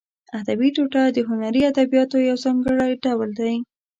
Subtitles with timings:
[0.39, 3.55] ادبي ټوټه د هنري ادبیاتو یو ځانګړی ډول دی.